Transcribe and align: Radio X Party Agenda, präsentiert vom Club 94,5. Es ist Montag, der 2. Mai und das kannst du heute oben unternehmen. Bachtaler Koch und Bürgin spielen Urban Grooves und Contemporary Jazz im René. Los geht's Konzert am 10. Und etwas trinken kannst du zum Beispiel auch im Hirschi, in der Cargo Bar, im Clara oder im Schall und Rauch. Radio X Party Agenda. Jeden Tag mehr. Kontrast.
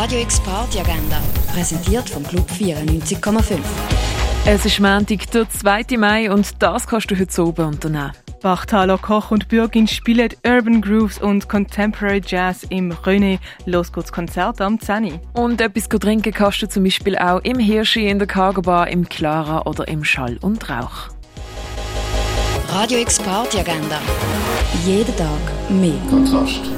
Radio 0.00 0.20
X 0.20 0.38
Party 0.38 0.78
Agenda, 0.78 1.20
präsentiert 1.52 2.08
vom 2.08 2.22
Club 2.22 2.48
94,5. 2.48 3.58
Es 4.46 4.64
ist 4.64 4.78
Montag, 4.78 5.28
der 5.32 5.50
2. 5.50 5.96
Mai 5.98 6.30
und 6.30 6.62
das 6.62 6.86
kannst 6.86 7.10
du 7.10 7.18
heute 7.18 7.44
oben 7.44 7.66
unternehmen. 7.66 8.12
Bachtaler 8.40 8.96
Koch 8.98 9.32
und 9.32 9.48
Bürgin 9.48 9.88
spielen 9.88 10.28
Urban 10.46 10.82
Grooves 10.82 11.18
und 11.18 11.48
Contemporary 11.48 12.22
Jazz 12.24 12.64
im 12.70 12.92
René. 12.92 13.40
Los 13.66 13.92
geht's 13.92 14.12
Konzert 14.12 14.60
am 14.60 14.78
10. 14.78 15.18
Und 15.32 15.60
etwas 15.60 15.88
trinken 15.88 16.32
kannst 16.32 16.62
du 16.62 16.68
zum 16.68 16.84
Beispiel 16.84 17.18
auch 17.18 17.40
im 17.40 17.58
Hirschi, 17.58 18.08
in 18.08 18.20
der 18.20 18.28
Cargo 18.28 18.62
Bar, 18.62 18.86
im 18.86 19.08
Clara 19.08 19.62
oder 19.66 19.88
im 19.88 20.04
Schall 20.04 20.38
und 20.42 20.70
Rauch. 20.70 21.08
Radio 22.68 23.00
X 23.00 23.18
Party 23.18 23.58
Agenda. 23.58 24.00
Jeden 24.86 25.16
Tag 25.16 25.40
mehr. 25.68 25.98
Kontrast. 26.08 26.70